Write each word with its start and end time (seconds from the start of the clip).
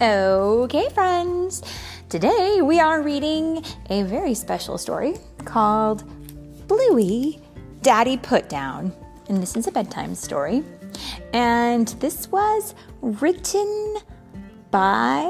Okay, 0.00 0.88
friends. 0.90 1.60
Today 2.08 2.60
we 2.62 2.78
are 2.78 3.02
reading 3.02 3.64
a 3.90 4.04
very 4.04 4.32
special 4.32 4.78
story 4.78 5.16
called 5.44 6.04
Bluey 6.68 7.40
Daddy 7.82 8.16
Put 8.16 8.48
Down. 8.48 8.92
And 9.28 9.42
this 9.42 9.56
is 9.56 9.66
a 9.66 9.72
bedtime 9.72 10.14
story. 10.14 10.62
And 11.32 11.88
this 11.98 12.28
was 12.30 12.76
written 13.00 13.96
by 14.70 15.24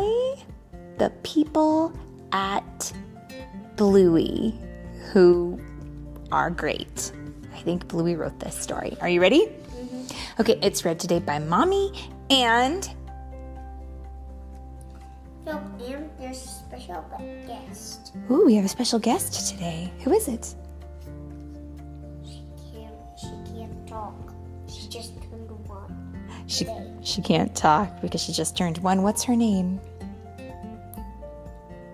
the 0.98 1.14
people 1.22 1.98
at 2.32 2.92
Bluey 3.76 4.54
who 5.12 5.58
are 6.30 6.50
great. 6.50 7.12
I 7.54 7.60
think 7.60 7.88
Bluey 7.88 8.16
wrote 8.16 8.38
this 8.38 8.54
story. 8.54 8.98
Are 9.00 9.08
you 9.08 9.22
ready? 9.22 9.46
Mm-hmm. 9.46 10.40
Okay, 10.42 10.58
it's 10.60 10.84
read 10.84 11.00
today 11.00 11.20
by 11.20 11.38
Mommy 11.38 11.90
and 12.28 12.86
special 16.88 17.04
guest. 17.46 18.12
Ooh, 18.30 18.46
we 18.46 18.54
have 18.54 18.64
a 18.64 18.68
special 18.68 18.98
guest 18.98 19.50
today. 19.50 19.92
Who 20.04 20.12
is 20.12 20.28
it? 20.28 20.54
She 22.24 22.42
can't. 22.72 22.94
She 23.18 23.28
can't 23.52 23.86
talk. 23.88 24.32
She 24.66 24.88
just 24.88 25.12
turned 25.22 25.50
one. 25.68 26.44
She 26.46 26.64
Today. 26.64 26.90
she 27.02 27.20
can't 27.20 27.54
talk 27.54 28.00
because 28.00 28.22
she 28.22 28.32
just 28.32 28.56
turned 28.56 28.78
one. 28.78 29.02
What's 29.02 29.22
her 29.24 29.36
name? 29.36 29.80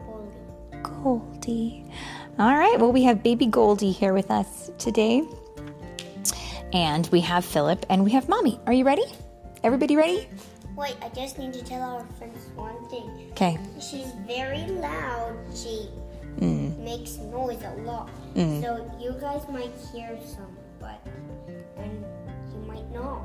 Goldie. 0.04 0.82
Goldie. 0.82 1.84
All 2.38 2.56
right. 2.56 2.78
Well, 2.78 2.92
we 2.92 3.02
have 3.02 3.22
baby 3.22 3.46
Goldie 3.46 3.90
here 3.90 4.12
with 4.12 4.30
us 4.30 4.70
today. 4.78 5.22
And 6.72 7.08
we 7.08 7.20
have 7.20 7.44
Philip 7.44 7.86
and 7.88 8.04
we 8.04 8.10
have 8.12 8.28
Mommy. 8.28 8.60
Are 8.66 8.72
you 8.72 8.84
ready? 8.84 9.04
Everybody 9.62 9.96
ready? 9.96 10.28
Wait, 10.76 10.96
I 11.02 11.08
just 11.10 11.38
need 11.38 11.52
to 11.52 11.64
tell 11.64 11.82
our 11.82 12.04
friends 12.18 12.48
one 12.56 12.88
thing. 12.88 13.23
Okay. 13.34 13.58
She's 13.80 14.12
very 14.28 14.64
loud. 14.78 15.34
She 15.52 15.90
Mm. 16.38 16.78
makes 16.78 17.18
noise 17.18 17.62
a 17.62 17.74
lot. 17.82 18.08
So 18.34 18.90
you 19.00 19.12
guys 19.20 19.42
might 19.48 19.70
hear 19.92 20.16
some, 20.26 20.56
but 20.80 20.98
and 21.76 22.04
you 22.52 22.60
might 22.66 22.88
not. 22.92 23.22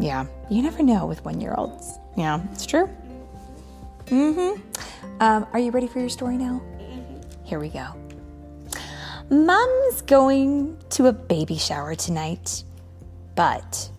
Yeah. 0.00 0.26
You 0.48 0.62
never 0.62 0.82
know 0.82 1.06
with 1.06 1.24
one 1.24 1.40
year 1.40 1.54
olds. 1.58 1.98
Yeah, 2.16 2.40
it's 2.52 2.66
true. 2.66 2.88
Mm-hmm. 4.06 4.60
Um, 5.20 5.46
are 5.52 5.58
you 5.58 5.70
ready 5.72 5.86
for 5.88 5.98
your 6.00 6.08
story 6.08 6.36
now? 6.36 6.62
Here 7.44 7.58
we 7.58 7.68
go. 7.68 7.86
Mom's 9.30 10.02
going 10.02 10.78
to 10.90 11.06
a 11.08 11.12
baby 11.12 11.56
shower 11.58 11.94
tonight, 11.94 12.62
but 13.34 13.90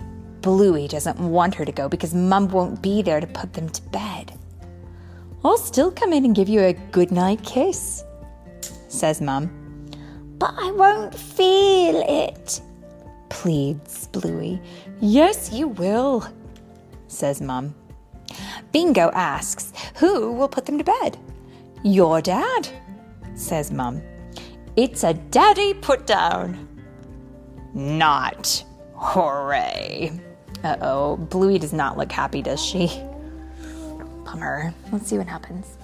Bluey 0.42 0.88
doesn't 0.88 1.20
want 1.20 1.56
her 1.56 1.66
to 1.66 1.72
go 1.72 1.88
because 1.90 2.14
Mom 2.14 2.48
won't 2.48 2.82
be 2.82 3.02
there 3.02 3.20
to 3.20 3.28
put 3.28 3.54
them 3.54 3.70
to 3.70 3.82
bed. 3.84 4.34
I'll 5.44 5.58
still 5.58 5.92
come 5.92 6.12
in 6.12 6.26
and 6.26 6.36
give 6.36 6.50
you 6.50 6.62
a 6.62 6.74
goodnight 6.74 7.44
kiss, 7.44 8.04
says 8.90 9.22
Mum. 9.22 9.50
But 10.38 10.54
I 10.58 10.72
won't 10.72 11.16
feel 11.16 12.04
it, 12.08 12.62
pleads 13.30 14.08
Bluey. 14.08 14.62
Yes, 15.00 15.54
you 15.54 15.70
will, 15.70 16.28
says 17.08 17.42
Mum. 17.42 17.74
Bingo 18.74 19.12
asks, 19.12 19.72
Who 19.96 20.34
will 20.34 20.50
put 20.50 20.66
them 20.66 20.78
to 20.78 20.84
bed? 20.84 21.18
Your 21.84 22.22
dad, 22.22 22.68
says 23.34 23.72
Mum. 23.72 24.02
It's 24.76 25.04
a 25.04 25.14
daddy 25.14 25.74
put 25.74 26.06
down. 26.06 26.68
Not. 27.74 28.64
Hooray. 28.96 30.20
Uh 30.64 30.76
oh. 30.82 31.18
Bluey 31.18 31.58
does 31.58 31.74
not 31.74 31.98
look 31.98 32.12
happy, 32.12 32.42
does 32.42 32.64
she? 32.64 32.88
Bummer. 34.30 34.74
Let's 34.92 35.08
see 35.08 35.18
what 35.18 35.28
happens. 35.28 35.78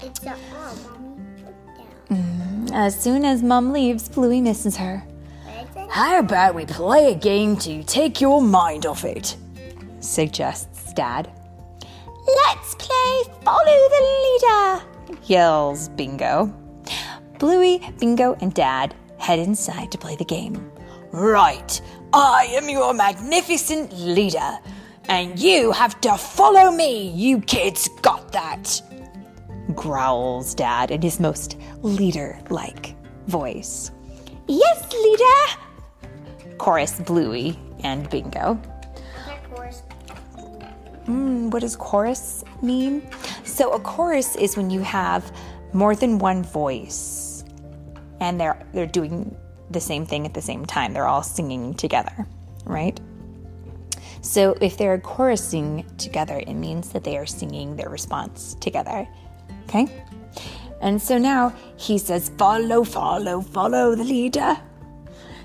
It's 0.00 0.24
a 0.24 0.36
oh, 0.54 0.78
mommy 0.84 1.42
put 1.42 1.76
down. 1.76 2.18
Mm-hmm. 2.18 2.74
As 2.74 3.00
soon 3.00 3.24
as 3.24 3.42
Mum 3.42 3.72
leaves, 3.72 4.08
Bluey 4.08 4.40
misses 4.40 4.76
her. 4.76 5.02
But 5.44 5.66
it's 5.66 5.76
a 5.76 5.86
How 5.90 6.20
about 6.20 6.54
we 6.54 6.64
play 6.64 7.10
a 7.10 7.16
game 7.16 7.56
to 7.56 7.82
take 7.82 8.20
your 8.20 8.40
mind 8.40 8.86
off 8.86 9.04
it? 9.04 9.36
suggests 9.98 10.92
Dad. 10.92 11.28
Let's 12.46 12.76
play 12.76 13.22
Follow 13.42 13.64
the 13.64 14.80
Leader, 15.10 15.18
yells 15.24 15.88
Bingo. 15.88 16.54
Bluey, 17.40 17.80
Bingo, 17.98 18.36
and 18.40 18.54
Dad 18.54 18.94
head 19.18 19.40
inside 19.40 19.90
to 19.90 19.98
play 19.98 20.14
the 20.14 20.24
game. 20.24 20.70
Right, 21.10 21.80
I 22.12 22.46
am 22.50 22.68
your 22.68 22.94
magnificent 22.94 23.92
leader, 23.98 24.58
and 25.08 25.38
you 25.38 25.72
have 25.72 26.00
to 26.02 26.16
follow 26.16 26.70
me. 26.70 27.10
You 27.10 27.40
kids 27.40 27.88
got 28.02 28.32
that, 28.32 28.80
growls 29.74 30.54
Dad 30.54 30.90
in 30.90 31.02
his 31.02 31.18
most 31.18 31.56
leader 31.82 32.38
like 32.50 32.94
voice. 33.26 33.90
Yes, 34.46 34.92
leader, 34.92 36.56
chorus 36.58 37.00
Bluey 37.00 37.58
and 37.84 38.08
Bingo. 38.10 38.60
Mm, 41.06 41.50
what 41.50 41.60
does 41.60 41.74
chorus 41.74 42.44
mean? 42.60 43.02
So 43.44 43.72
a 43.72 43.80
chorus 43.80 44.36
is 44.36 44.56
when 44.56 44.68
you 44.68 44.80
have 44.80 45.32
more 45.72 45.94
than 45.96 46.18
one 46.18 46.42
voice 46.42 47.44
and 48.20 48.38
they're 48.40 48.60
they're 48.72 48.86
doing 48.86 49.34
the 49.70 49.80
same 49.80 50.04
thing 50.06 50.26
at 50.26 50.34
the 50.34 50.42
same 50.42 50.66
time. 50.66 50.92
They're 50.92 51.06
all 51.06 51.22
singing 51.22 51.74
together, 51.74 52.26
right? 52.64 52.98
So 54.28 54.54
if 54.60 54.76
they're 54.76 54.98
chorusing 54.98 55.86
together, 55.96 56.42
it 56.46 56.52
means 56.52 56.90
that 56.90 57.02
they 57.02 57.16
are 57.16 57.24
singing 57.24 57.76
their 57.76 57.88
response 57.88 58.56
together. 58.60 59.08
Okay? 59.64 59.88
And 60.82 61.00
so 61.00 61.16
now 61.16 61.54
he 61.78 61.96
says, 61.96 62.30
Follow, 62.36 62.84
follow, 62.84 63.40
follow 63.40 63.94
the 63.94 64.04
leader. 64.04 64.58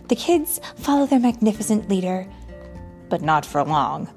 The 0.09 0.17
kids 0.17 0.59
follow 0.75 1.05
their 1.05 1.21
magnificent 1.21 1.87
leader, 1.87 2.27
but 3.07 3.21
not 3.21 3.45
for 3.45 3.63
long. 3.63 4.07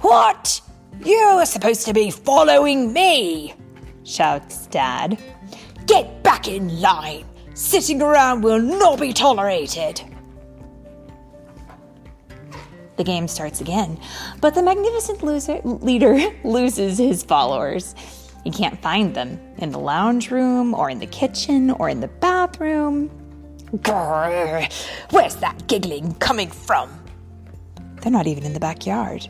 What? 0.00 0.60
You 1.04 1.16
are 1.16 1.46
supposed 1.46 1.86
to 1.86 1.92
be 1.92 2.10
following 2.10 2.92
me, 2.92 3.54
shouts 4.02 4.66
Dad. 4.66 5.22
Get 5.86 6.24
back 6.24 6.48
in 6.48 6.80
line. 6.80 7.26
Sitting 7.54 8.02
around 8.02 8.42
will 8.42 8.58
not 8.58 8.98
be 8.98 9.12
tolerated. 9.12 10.02
The 13.00 13.04
game 13.04 13.28
starts 13.28 13.62
again, 13.62 13.98
but 14.42 14.54
the 14.54 14.62
magnificent 14.62 15.22
loser, 15.22 15.62
leader 15.64 16.18
loses 16.44 16.98
his 16.98 17.22
followers. 17.22 17.94
He 18.44 18.50
can't 18.50 18.78
find 18.82 19.14
them 19.14 19.40
in 19.56 19.70
the 19.70 19.78
lounge 19.78 20.30
room, 20.30 20.74
or 20.74 20.90
in 20.90 20.98
the 20.98 21.06
kitchen, 21.06 21.70
or 21.70 21.88
in 21.88 22.00
the 22.00 22.08
bathroom. 22.08 23.08
Where's 25.12 25.36
that 25.36 25.66
giggling 25.66 26.12
coming 26.16 26.50
from? 26.50 26.90
They're 28.02 28.12
not 28.12 28.26
even 28.26 28.44
in 28.44 28.52
the 28.52 28.60
backyard. 28.60 29.26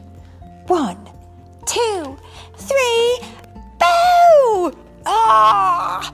One, 0.66 0.98
two, 1.64 2.19
three, 2.56 3.19
boo! 3.78 4.76
Ah! 5.06 6.12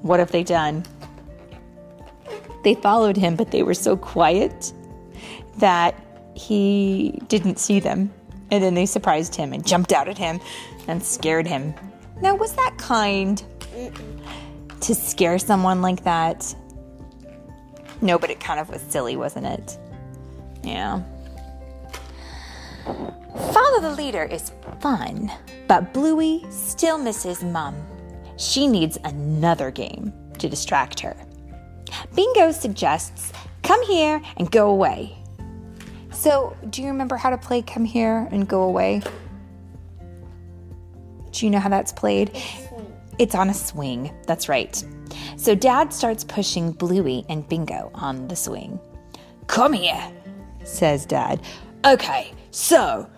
What 0.00 0.18
have 0.18 0.32
they 0.32 0.42
done? 0.42 0.84
They 2.64 2.74
followed 2.74 3.16
him, 3.16 3.36
but 3.36 3.52
they 3.52 3.62
were 3.62 3.72
so 3.72 3.96
quiet 3.96 4.72
that 5.58 5.94
he 6.34 7.20
didn't 7.28 7.58
see 7.58 7.80
them. 7.80 8.12
And 8.50 8.62
then 8.62 8.74
they 8.74 8.86
surprised 8.86 9.34
him 9.34 9.52
and 9.52 9.66
jumped 9.66 9.92
out 9.92 10.08
at 10.08 10.18
him 10.18 10.40
and 10.86 11.02
scared 11.02 11.46
him. 11.46 11.74
Now, 12.20 12.34
was 12.34 12.52
that 12.52 12.74
kind 12.76 13.42
to 14.80 14.94
scare 14.94 15.38
someone 15.38 15.80
like 15.80 16.04
that? 16.04 16.54
No, 18.02 18.18
but 18.18 18.30
it 18.30 18.40
kind 18.40 18.60
of 18.60 18.68
was 18.68 18.82
silly, 18.82 19.16
wasn't 19.16 19.46
it? 19.46 19.78
Yeah. 20.62 21.02
Follow 22.84 23.80
the 23.80 23.94
leader 23.96 24.24
is 24.24 24.52
fun, 24.80 25.30
but 25.68 25.94
Bluey 25.94 26.44
still 26.50 26.98
misses 26.98 27.42
Mum. 27.42 27.74
She 28.36 28.66
needs 28.66 28.98
another 29.04 29.70
game 29.70 30.12
to 30.38 30.48
distract 30.48 31.00
her. 31.00 31.16
Bingo 32.14 32.50
suggests, 32.52 33.32
Come 33.62 33.82
here 33.84 34.20
and 34.36 34.50
go 34.50 34.70
away. 34.70 35.16
So, 36.22 36.56
do 36.70 36.82
you 36.82 36.88
remember 36.88 37.16
how 37.16 37.30
to 37.30 37.36
play 37.36 37.62
Come 37.62 37.84
Here 37.84 38.28
and 38.30 38.46
Go 38.46 38.62
Away? 38.62 39.02
Do 41.32 41.44
you 41.44 41.50
know 41.50 41.58
how 41.58 41.68
that's 41.68 41.90
played? 41.90 42.30
It's 43.18 43.34
on 43.34 43.50
a 43.50 43.54
swing. 43.54 44.14
That's 44.28 44.48
right. 44.48 44.84
So 45.36 45.56
Dad 45.56 45.92
starts 45.92 46.22
pushing 46.22 46.70
Bluey 46.70 47.24
and 47.28 47.48
Bingo 47.48 47.90
on 47.94 48.28
the 48.28 48.36
swing. 48.36 48.78
Come 49.48 49.72
here, 49.72 50.12
says 50.62 51.06
Dad. 51.06 51.42
Okay, 51.84 52.32
so 52.52 53.10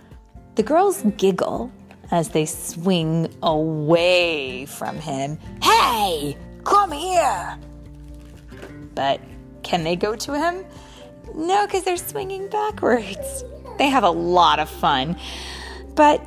the 0.54 0.62
girls 0.62 1.02
giggle 1.18 1.70
as 2.10 2.30
they 2.30 2.46
swing 2.46 3.28
away 3.42 4.64
from 4.64 4.98
him. 4.98 5.38
Hey, 5.62 6.38
come 6.64 6.90
here! 6.90 7.58
But 8.94 9.20
can 9.62 9.84
they 9.84 9.94
go 9.94 10.16
to 10.16 10.32
him? 10.32 10.64
No, 11.34 11.66
because 11.66 11.84
they're 11.84 11.96
swinging 11.96 12.48
backwards. 12.48 13.44
They 13.78 13.88
have 13.88 14.04
a 14.04 14.10
lot 14.10 14.58
of 14.58 14.68
fun. 14.68 15.16
But 15.94 16.24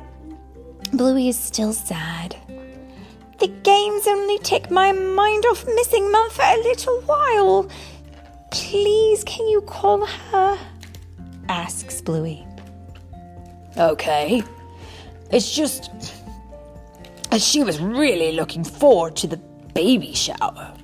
Bluey 0.92 1.28
is 1.28 1.38
still 1.38 1.72
sad. 1.72 2.36
The 3.38 3.48
games 3.48 4.06
only 4.06 4.38
take 4.38 4.70
my 4.70 4.92
mind 4.92 5.44
off 5.46 5.66
missing 5.66 6.10
Mum 6.10 6.30
for 6.30 6.42
a 6.42 6.56
little 6.62 7.00
while. 7.02 7.68
Please, 8.50 9.22
can 9.24 9.46
you 9.48 9.60
call 9.62 10.04
her? 10.06 10.58
asks 11.48 12.00
Bluey. 12.00 12.46
Okay. 13.76 14.42
It's 15.30 15.54
just. 15.54 15.90
She 17.38 17.62
was 17.62 17.78
really 17.80 18.32
looking 18.32 18.64
forward 18.64 19.14
to 19.16 19.26
the 19.26 19.36
baby 19.74 20.14
shower, 20.14 20.74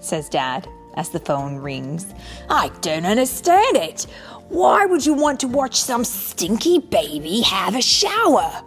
says 0.00 0.28
Dad 0.28 0.68
as 0.96 1.10
the 1.10 1.20
phone 1.20 1.56
rings. 1.56 2.14
I 2.48 2.70
don't 2.80 3.06
understand 3.06 3.76
it. 3.76 4.06
Why 4.48 4.86
would 4.86 5.04
you 5.04 5.14
want 5.14 5.40
to 5.40 5.48
watch 5.48 5.80
some 5.80 6.04
stinky 6.04 6.78
baby 6.78 7.40
have 7.42 7.74
a 7.74 7.82
shower? 7.82 8.62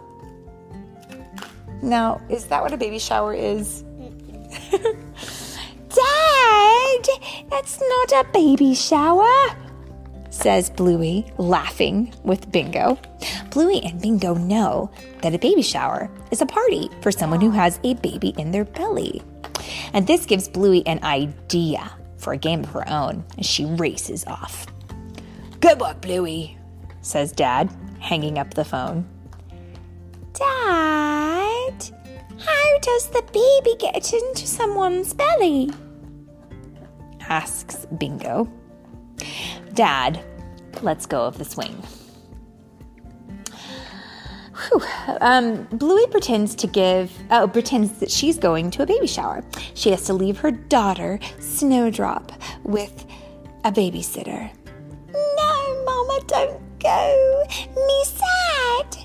Now, 1.82 2.20
is 2.28 2.46
that 2.46 2.62
what 2.62 2.72
a 2.72 2.76
baby 2.76 2.98
shower 2.98 3.32
is? 3.32 3.82
Dad, 5.90 7.08
that's 7.48 7.80
not 7.80 8.12
a 8.12 8.28
baby 8.32 8.74
shower, 8.74 9.56
says 10.28 10.70
Bluey, 10.70 11.32
laughing 11.38 12.12
with 12.22 12.52
Bingo. 12.52 12.98
Bluey 13.50 13.80
and 13.84 14.00
Bingo 14.00 14.34
know 14.34 14.90
that 15.22 15.34
a 15.34 15.38
baby 15.38 15.62
shower 15.62 16.10
is 16.30 16.42
a 16.42 16.46
party 16.46 16.88
for 17.00 17.10
someone 17.10 17.40
who 17.40 17.50
has 17.50 17.80
a 17.82 17.94
baby 17.94 18.34
in 18.38 18.52
their 18.52 18.64
belly. 18.64 19.22
And 19.92 20.06
this 20.06 20.26
gives 20.26 20.48
Bluey 20.48 20.86
an 20.86 21.02
idea 21.02 21.90
for 22.20 22.32
a 22.32 22.36
game 22.38 22.60
of 22.60 22.70
her 22.70 22.88
own 22.88 23.24
as 23.38 23.46
she 23.46 23.64
races 23.64 24.24
off. 24.26 24.66
Good 25.60 25.80
work, 25.80 26.00
Bluey, 26.00 26.56
says 27.02 27.32
Dad, 27.32 27.70
hanging 27.98 28.38
up 28.38 28.54
the 28.54 28.64
phone. 28.64 29.08
Dad, 30.32 31.90
how 32.38 32.78
does 32.80 33.08
the 33.08 33.22
baby 33.32 33.76
get 33.78 34.12
into 34.12 34.46
someone's 34.46 35.12
belly? 35.12 35.70
asks 37.28 37.86
Bingo. 37.98 38.50
Dad 39.74 40.22
let's 40.82 41.06
go 41.06 41.24
of 41.24 41.38
the 41.38 41.44
swing. 41.44 41.82
Um, 45.20 45.64
Bluey 45.72 46.06
pretends 46.10 46.54
to 46.56 46.66
give, 46.66 47.12
oh, 47.30 47.48
pretends 47.48 47.98
that 48.00 48.10
she's 48.10 48.38
going 48.38 48.70
to 48.72 48.82
a 48.82 48.86
baby 48.86 49.06
shower. 49.06 49.44
She 49.74 49.90
has 49.90 50.04
to 50.04 50.14
leave 50.14 50.38
her 50.38 50.50
daughter, 50.50 51.18
Snowdrop, 51.38 52.32
with 52.62 53.06
a 53.64 53.72
babysitter. 53.72 54.50
No, 55.12 55.84
Mama, 55.84 56.20
don't 56.26 56.78
go. 56.78 57.44
Me 57.74 58.04
sad, 58.04 58.96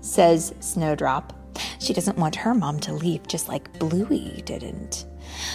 says 0.00 0.54
Snowdrop. 0.60 1.32
She 1.80 1.92
doesn't 1.92 2.18
want 2.18 2.36
her 2.36 2.54
mom 2.54 2.78
to 2.80 2.92
leave 2.92 3.26
just 3.26 3.48
like 3.48 3.78
Bluey 3.78 4.42
didn't. 4.44 5.06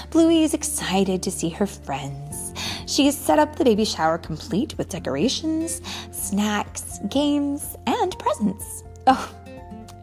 Bluey 0.10 0.44
is 0.44 0.54
excited 0.54 1.24
to 1.24 1.32
see 1.32 1.50
her 1.50 1.66
friends. 1.66 2.54
She 2.86 3.06
has 3.06 3.18
set 3.18 3.40
up 3.40 3.56
the 3.56 3.64
baby 3.64 3.86
shower 3.86 4.18
complete 4.18 4.78
with 4.78 4.90
decorations, 4.90 5.82
snacks, 6.12 7.00
games, 7.10 7.76
and 7.88 8.18
presents. 8.20 8.84
Oh, 9.08 9.34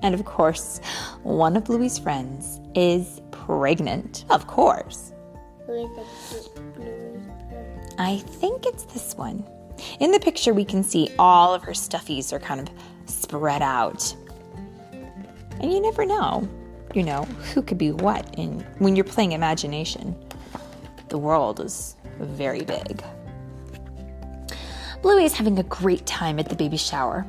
and 0.02 0.14
of 0.14 0.24
course, 0.24 0.80
one 1.22 1.56
of 1.56 1.64
Bluey's 1.64 1.98
friends 1.98 2.60
is 2.74 3.20
pregnant. 3.30 4.24
Of 4.30 4.46
course. 4.46 5.12
I 7.98 8.18
think 8.18 8.66
it's 8.66 8.84
this 8.84 9.14
one. 9.16 9.44
In 9.98 10.10
the 10.10 10.20
picture, 10.20 10.54
we 10.54 10.64
can 10.64 10.82
see 10.82 11.10
all 11.18 11.54
of 11.54 11.62
her 11.62 11.72
stuffies 11.72 12.32
are 12.32 12.40
kind 12.40 12.60
of 12.60 12.74
spread 13.06 13.62
out. 13.62 14.14
And 15.60 15.72
you 15.72 15.80
never 15.80 16.06
know, 16.06 16.48
you 16.94 17.02
know, 17.02 17.24
who 17.54 17.62
could 17.62 17.78
be 17.78 17.92
what 17.92 18.34
in 18.38 18.60
when 18.78 18.96
you're 18.96 19.04
playing 19.04 19.32
imagination. 19.32 20.16
The 21.08 21.18
world 21.18 21.60
is 21.60 21.96
very 22.18 22.62
big. 22.62 23.02
Bluey 25.02 25.24
is 25.24 25.34
having 25.34 25.58
a 25.58 25.62
great 25.64 26.06
time 26.06 26.38
at 26.38 26.48
the 26.48 26.54
baby 26.54 26.76
shower. 26.76 27.26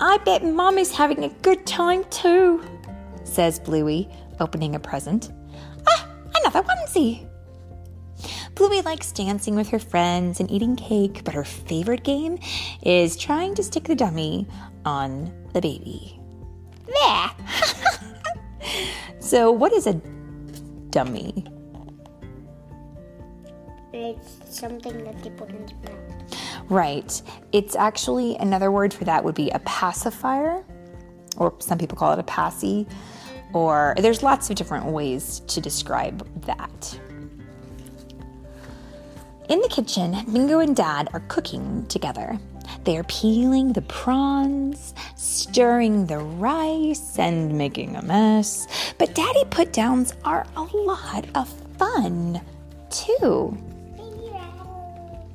I 0.00 0.18
bet 0.18 0.44
Mommy's 0.44 0.92
having 0.92 1.24
a 1.24 1.28
good 1.42 1.66
time 1.66 2.04
too, 2.04 2.64
says 3.24 3.58
Bluey, 3.58 4.08
opening 4.38 4.76
a 4.76 4.80
present. 4.80 5.32
Ah, 5.88 6.08
another 6.40 6.62
onesie. 6.62 7.28
Bluey 8.54 8.80
likes 8.82 9.10
dancing 9.10 9.56
with 9.56 9.68
her 9.70 9.78
friends 9.80 10.38
and 10.38 10.48
eating 10.50 10.76
cake, 10.76 11.22
but 11.24 11.34
her 11.34 11.44
favorite 11.44 12.04
game 12.04 12.38
is 12.82 13.16
trying 13.16 13.54
to 13.56 13.62
stick 13.62 13.84
the 13.84 13.94
dummy 13.96 14.46
on 14.84 15.32
the 15.52 15.60
baby. 15.60 16.20
There! 16.86 17.30
so, 19.20 19.50
what 19.50 19.72
is 19.72 19.88
a 19.88 19.94
dummy? 20.90 21.44
It's 23.92 24.58
something 24.58 25.04
that 25.04 25.22
they 25.24 25.30
put 25.30 25.50
in 25.50 25.66
the 25.66 25.74
mouth. 25.90 26.07
Right. 26.68 27.22
It's 27.52 27.74
actually 27.74 28.36
another 28.36 28.70
word 28.70 28.92
for 28.92 29.04
that 29.04 29.24
would 29.24 29.34
be 29.34 29.50
a 29.50 29.58
pacifier, 29.60 30.62
or 31.36 31.54
some 31.60 31.78
people 31.78 31.96
call 31.96 32.12
it 32.12 32.18
a 32.18 32.24
passy, 32.24 32.86
or 33.54 33.94
there's 33.98 34.22
lots 34.22 34.50
of 34.50 34.56
different 34.56 34.86
ways 34.86 35.40
to 35.48 35.60
describe 35.60 36.26
that. 36.44 37.00
In 39.48 39.60
the 39.60 39.68
kitchen, 39.68 40.14
Bingo 40.30 40.58
and 40.58 40.76
Dad 40.76 41.08
are 41.14 41.20
cooking 41.28 41.86
together. 41.86 42.38
They 42.84 42.98
are 42.98 43.04
peeling 43.04 43.72
the 43.72 43.80
prawns, 43.82 44.92
stirring 45.16 46.04
the 46.04 46.18
rice, 46.18 47.18
and 47.18 47.56
making 47.56 47.96
a 47.96 48.02
mess. 48.02 48.66
But 48.98 49.14
Daddy 49.14 49.44
put 49.48 49.72
downs 49.72 50.12
are 50.24 50.46
a 50.54 50.62
lot 50.62 51.24
of 51.34 51.48
fun, 51.78 52.42
too. 52.90 53.56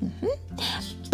Mm-hmm. 0.00 0.26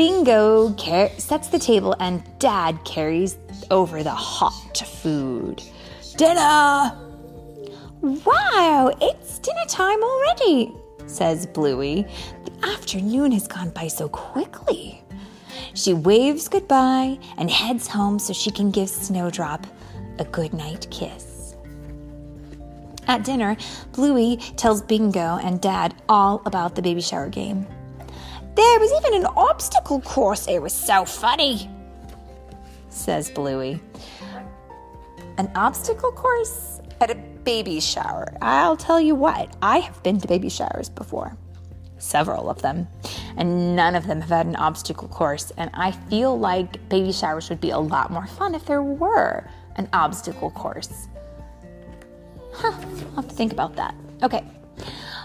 Bingo 0.00 0.72
car- 0.82 1.10
sets 1.18 1.48
the 1.48 1.58
table, 1.58 1.94
and 2.00 2.22
Dad 2.38 2.82
carries 2.86 3.36
over 3.70 4.02
the 4.02 4.10
hot 4.10 4.78
food. 4.78 5.62
Dinner! 6.16 6.96
Wow, 8.00 8.94
it's 8.98 9.38
dinner 9.40 9.66
time 9.68 10.02
already, 10.02 10.72
says 11.04 11.44
Bluey. 11.44 12.06
The 12.46 12.66
afternoon 12.66 13.30
has 13.32 13.46
gone 13.46 13.68
by 13.72 13.88
so 13.88 14.08
quickly. 14.08 15.02
She 15.74 15.92
waves 15.92 16.48
goodbye 16.48 17.18
and 17.36 17.50
heads 17.50 17.86
home 17.86 18.18
so 18.18 18.32
she 18.32 18.50
can 18.50 18.70
give 18.70 18.88
Snowdrop 18.88 19.66
a 20.18 20.24
goodnight 20.24 20.90
kiss. 20.90 21.56
At 23.06 23.22
dinner, 23.22 23.54
Bluey 23.92 24.38
tells 24.56 24.80
Bingo 24.80 25.36
and 25.42 25.60
Dad 25.60 25.94
all 26.08 26.40
about 26.46 26.74
the 26.74 26.80
baby 26.80 27.02
shower 27.02 27.28
game. 27.28 27.66
There 28.54 28.80
was 28.80 28.92
even 29.04 29.20
an 29.20 29.26
obstacle 29.36 30.00
course. 30.00 30.46
It 30.48 30.60
was 30.60 30.72
so 30.72 31.04
funny, 31.04 31.70
says 32.88 33.30
Bluey. 33.30 33.80
An 35.38 35.50
obstacle 35.54 36.12
course 36.12 36.80
at 37.00 37.10
a 37.10 37.14
baby 37.14 37.80
shower. 37.80 38.36
I'll 38.42 38.76
tell 38.76 39.00
you 39.00 39.14
what, 39.14 39.56
I 39.62 39.78
have 39.78 40.02
been 40.02 40.20
to 40.20 40.28
baby 40.28 40.48
showers 40.50 40.90
before, 40.90 41.36
several 41.98 42.50
of 42.50 42.60
them, 42.60 42.88
and 43.36 43.74
none 43.74 43.94
of 43.94 44.06
them 44.06 44.20
have 44.20 44.30
had 44.30 44.46
an 44.46 44.56
obstacle 44.56 45.08
course. 45.08 45.52
And 45.56 45.70
I 45.72 45.92
feel 45.92 46.38
like 46.38 46.88
baby 46.88 47.12
showers 47.12 47.48
would 47.48 47.60
be 47.60 47.70
a 47.70 47.78
lot 47.78 48.10
more 48.10 48.26
fun 48.26 48.54
if 48.54 48.66
there 48.66 48.82
were 48.82 49.48
an 49.76 49.88
obstacle 49.92 50.50
course. 50.50 51.08
Huh, 52.52 52.72
I'll 52.72 53.22
have 53.22 53.28
to 53.28 53.34
think 53.34 53.52
about 53.52 53.76
that. 53.76 53.94
Okay. 54.22 54.44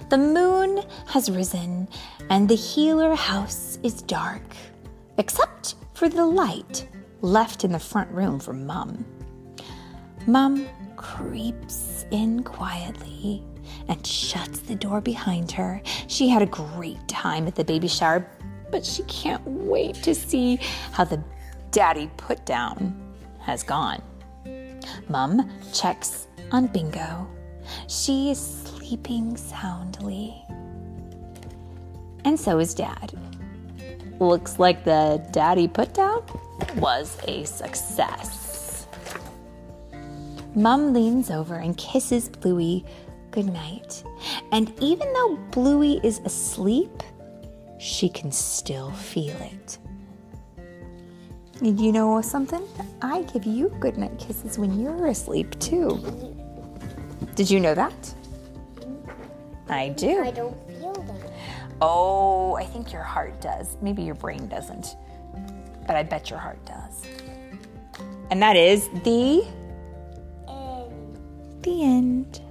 The 0.09 0.17
moon 0.19 0.83
has 1.07 1.31
risen 1.31 1.89
and 2.29 2.47
the 2.47 2.55
Heeler 2.55 3.15
house 3.15 3.79
is 3.81 4.03
dark, 4.03 4.43
except 5.17 5.75
for 5.95 6.09
the 6.09 6.25
light 6.25 6.87
left 7.21 7.63
in 7.63 7.71
the 7.71 7.79
front 7.79 8.11
room 8.11 8.39
for 8.39 8.53
Mum. 8.53 9.03
Mum 10.27 10.67
creeps 10.95 12.05
in 12.11 12.43
quietly 12.43 13.43
and 13.87 14.05
shuts 14.05 14.59
the 14.59 14.75
door 14.75 15.01
behind 15.01 15.51
her. 15.51 15.81
She 16.07 16.29
had 16.29 16.43
a 16.43 16.47
great 16.47 17.07
time 17.07 17.47
at 17.47 17.55
the 17.55 17.63
baby 17.63 17.87
shower, 17.87 18.27
but 18.69 18.85
she 18.85 19.01
can't 19.03 19.45
wait 19.45 19.95
to 20.03 20.13
see 20.13 20.57
how 20.91 21.05
the 21.05 21.23
daddy 21.71 22.11
put 22.17 22.45
down 22.45 22.95
has 23.39 23.63
gone. 23.63 24.03
Mum 25.09 25.49
checks 25.73 26.27
on 26.51 26.67
Bingo. 26.67 27.27
She 27.87 28.29
is 28.29 28.71
sleeping 28.85 29.35
soundly. 29.35 30.35
And 32.23 32.39
so 32.39 32.59
is 32.59 32.73
Dad. 32.75 33.13
Looks 34.19 34.59
like 34.59 34.83
the 34.83 35.25
daddy 35.31 35.67
put 35.67 35.93
down 35.93 36.23
was 36.75 37.17
a 37.27 37.45
success. 37.45 38.87
Mum 40.55 40.93
leans 40.93 41.31
over 41.31 41.55
and 41.55 41.75
kisses 41.77 42.29
Bluey 42.29 42.85
goodnight. 43.31 44.03
And 44.51 44.71
even 44.79 45.11
though 45.13 45.37
Bluey 45.51 45.99
is 46.03 46.19
asleep, 46.19 47.03
she 47.79 48.07
can 48.07 48.31
still 48.31 48.91
feel 48.91 49.35
it. 49.41 49.77
You 51.61 51.91
know 51.91 52.21
something? 52.21 52.63
I 53.01 53.23
give 53.23 53.45
you 53.45 53.69
goodnight 53.79 54.19
kisses 54.19 54.57
when 54.59 54.79
you're 54.79 55.07
asleep 55.07 55.59
too. 55.59 56.35
Did 57.35 57.49
you 57.49 57.59
know 57.59 57.73
that? 57.73 58.14
I 59.67 59.89
do. 59.89 60.23
I 60.23 60.31
don't 60.31 60.55
feel 60.67 60.93
them. 60.93 61.17
Oh, 61.81 62.55
I 62.55 62.65
think 62.65 62.93
your 62.93 63.01
heart 63.03 63.41
does. 63.41 63.77
Maybe 63.81 64.03
your 64.03 64.15
brain 64.15 64.47
doesn't. 64.47 64.95
But 65.87 65.95
I 65.95 66.03
bet 66.03 66.29
your 66.29 66.39
heart 66.39 66.63
does. 66.65 67.03
And 68.31 68.41
that 68.41 68.55
is 68.55 68.89
the 69.03 69.45
And 70.47 71.63
the 71.63 71.83
end. 71.83 72.41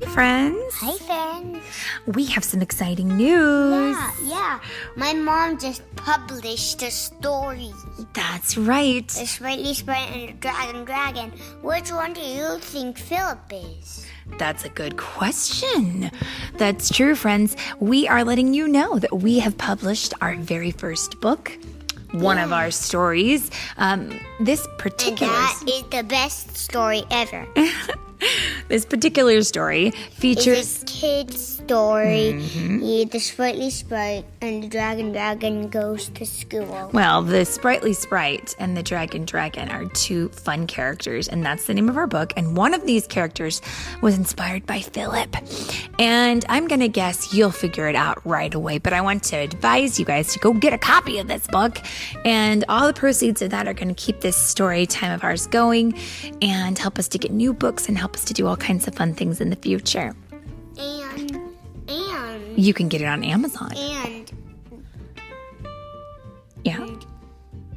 Hey 0.00 0.06
friends, 0.06 0.74
hi, 0.74 0.96
friends. 0.98 1.58
we 2.06 2.26
have 2.26 2.42
some 2.44 2.60
exciting 2.60 3.16
news. 3.16 3.96
Yeah, 3.96 4.12
yeah. 4.24 4.60
My 4.96 5.12
mom 5.14 5.58
just 5.58 5.82
published 6.08 6.82
a 6.82 6.90
story. 6.90 7.70
That's 8.14 8.56
right. 8.56 9.06
The 9.06 9.26
Sprightly 9.26 9.74
Sprite 9.74 10.10
and 10.10 10.28
the 10.30 10.32
Dragon 10.40 10.84
Dragon. 10.86 11.30
Which 11.60 11.92
one 11.92 12.14
do 12.14 12.22
you 12.22 12.58
think 12.60 12.96
Philip 12.96 13.38
is? 13.52 14.06
That's 14.38 14.64
a 14.64 14.70
good 14.70 14.96
question. 14.96 16.10
That's 16.56 16.88
true, 16.88 17.14
friends. 17.14 17.58
We 17.78 18.08
are 18.08 18.24
letting 18.24 18.54
you 18.54 18.68
know 18.68 18.98
that 18.98 19.18
we 19.18 19.38
have 19.40 19.58
published 19.58 20.14
our 20.22 20.34
very 20.36 20.70
first 20.70 21.20
book, 21.20 21.52
one 22.12 22.38
of 22.38 22.54
our 22.54 22.70
stories. 22.70 23.50
Um, 23.76 24.18
this 24.40 24.66
And 24.66 24.78
particular 24.78 25.30
that 25.30 25.62
is 25.66 25.82
the 25.90 26.04
best 26.04 26.56
story 26.56 27.04
ever. 27.10 27.46
this 28.68 28.86
particular 28.86 29.42
story 29.42 29.90
features. 29.90 30.84
Kid's 30.86 31.57
story. 31.68 32.32
Mm-hmm. 32.32 32.78
Yeah, 32.82 33.04
the 33.04 33.20
Sprightly 33.20 33.68
Sprite 33.68 34.24
and 34.40 34.62
the 34.62 34.68
Dragon 34.68 35.12
Dragon 35.12 35.68
goes 35.68 36.08
to 36.08 36.24
school. 36.24 36.90
Well, 36.94 37.22
the 37.22 37.44
Sprightly 37.44 37.92
Sprite 37.92 38.56
and 38.58 38.74
the 38.74 38.82
Dragon 38.82 39.26
Dragon 39.26 39.68
are 39.68 39.84
two 39.90 40.30
fun 40.30 40.66
characters, 40.66 41.28
and 41.28 41.44
that's 41.44 41.66
the 41.66 41.74
name 41.74 41.90
of 41.90 41.98
our 41.98 42.06
book. 42.06 42.32
And 42.38 42.56
one 42.56 42.72
of 42.72 42.86
these 42.86 43.06
characters 43.06 43.60
was 44.00 44.16
inspired 44.16 44.64
by 44.64 44.80
Philip. 44.80 45.36
And 45.98 46.42
I'm 46.48 46.68
going 46.68 46.80
to 46.80 46.88
guess 46.88 47.34
you'll 47.34 47.50
figure 47.50 47.86
it 47.86 47.96
out 47.96 48.24
right 48.24 48.54
away, 48.54 48.78
but 48.78 48.94
I 48.94 49.02
want 49.02 49.24
to 49.24 49.36
advise 49.36 49.98
you 49.98 50.06
guys 50.06 50.32
to 50.32 50.38
go 50.38 50.54
get 50.54 50.72
a 50.72 50.78
copy 50.78 51.18
of 51.18 51.28
this 51.28 51.46
book. 51.48 51.82
And 52.24 52.64
all 52.70 52.86
the 52.86 52.94
proceeds 52.94 53.42
of 53.42 53.50
that 53.50 53.68
are 53.68 53.74
going 53.74 53.94
to 53.94 53.94
keep 53.94 54.22
this 54.22 54.38
story 54.38 54.86
time 54.86 55.12
of 55.12 55.22
ours 55.22 55.46
going 55.46 55.98
and 56.40 56.78
help 56.78 56.98
us 56.98 57.08
to 57.08 57.18
get 57.18 57.30
new 57.30 57.52
books 57.52 57.88
and 57.88 57.98
help 57.98 58.14
us 58.14 58.24
to 58.24 58.32
do 58.32 58.46
all 58.46 58.56
kinds 58.56 58.88
of 58.88 58.94
fun 58.94 59.12
things 59.12 59.42
in 59.42 59.50
the 59.50 59.56
future. 59.56 60.14
And, 62.58 62.64
and, 62.64 62.66
You 62.66 62.74
can 62.74 62.88
get 62.88 63.00
it 63.00 63.06
on 63.06 63.22
Amazon. 63.22 63.72
and, 63.76 64.32
Yeah. 66.64 66.82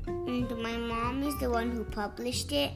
and 0.07 0.49
my 0.61 0.75
mom 0.75 1.23
is 1.23 1.37
the 1.39 1.49
one 1.49 1.71
who 1.71 1.83
published 1.83 2.51
it. 2.51 2.71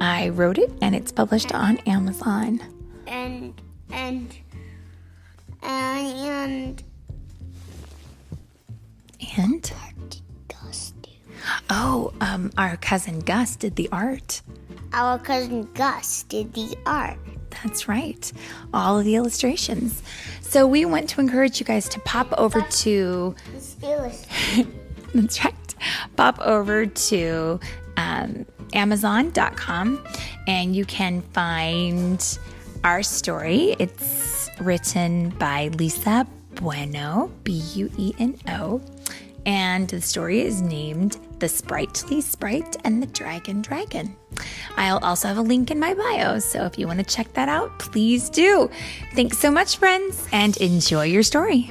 I 0.00 0.28
wrote 0.28 0.58
it 0.58 0.70
and 0.82 0.94
it's 0.94 1.10
published 1.10 1.52
on 1.54 1.78
Amazon. 1.86 2.60
And, 3.06 3.60
and, 3.90 4.34
and, 5.62 6.82
And 9.36 9.72
and, 9.88 10.20
Gus. 10.48 10.92
Oh, 11.70 12.12
um, 12.20 12.50
our 12.58 12.76
cousin 12.76 13.20
Gus 13.20 13.56
did 13.56 13.76
the 13.76 13.88
art. 13.90 14.42
Our 14.92 15.18
cousin 15.18 15.68
Gus 15.74 16.22
did 16.24 16.52
the 16.52 16.76
art. 16.86 17.18
That's 17.62 17.88
right. 17.88 18.32
All 18.72 18.98
of 18.98 19.04
the 19.04 19.16
illustrations. 19.16 20.02
So 20.46 20.68
we 20.68 20.84
want 20.84 21.08
to 21.08 21.20
encourage 21.20 21.58
you 21.58 21.66
guys 21.66 21.88
to 21.88 22.00
pop 22.00 22.32
over 22.38 22.60
to, 22.60 23.34
that's 25.14 25.44
right, 25.44 25.74
pop 26.14 26.38
over 26.38 26.86
to 26.86 27.60
um, 27.96 28.46
Amazon.com 28.72 30.04
and 30.46 30.76
you 30.76 30.84
can 30.84 31.22
find 31.32 32.38
our 32.84 33.02
story. 33.02 33.74
It's 33.80 34.48
written 34.60 35.30
by 35.30 35.68
Lisa 35.68 36.24
Bueno, 36.54 37.32
B 37.42 37.60
U 37.74 37.90
E 37.96 38.14
N 38.18 38.36
O. 38.48 38.80
And 39.46 39.88
the 39.88 40.00
story 40.00 40.40
is 40.40 40.60
named 40.60 41.18
The 41.38 41.48
Sprightly 41.48 42.20
Sprite 42.20 42.76
and 42.84 43.02
the 43.02 43.06
Dragon 43.06 43.62
Dragon. 43.62 44.16
I'll 44.76 44.98
also 44.98 45.28
have 45.28 45.36
a 45.36 45.42
link 45.42 45.70
in 45.70 45.78
my 45.78 45.94
bio, 45.94 46.38
so 46.38 46.64
if 46.64 46.78
you 46.78 46.86
want 46.86 46.98
to 47.00 47.04
check 47.04 47.32
that 47.34 47.48
out, 47.48 47.78
please 47.78 48.30
do. 48.30 48.70
Thanks 49.14 49.38
so 49.38 49.50
much, 49.50 49.76
friends, 49.76 50.26
and 50.32 50.56
enjoy 50.58 51.04
your 51.04 51.22
story. 51.22 51.70